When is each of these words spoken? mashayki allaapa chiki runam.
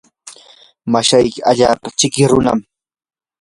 mashayki 0.93 1.39
allaapa 1.49 1.87
chiki 1.99 2.23
runam. 2.31 2.59